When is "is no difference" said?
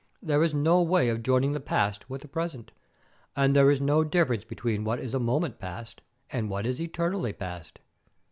3.69-4.43